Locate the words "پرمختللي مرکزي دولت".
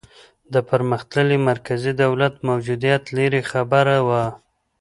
0.69-2.33